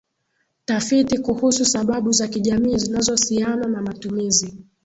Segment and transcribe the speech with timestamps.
[0.65, 4.57] Tafiti kuhusu sababu za kijamii zinazosiana na matumizi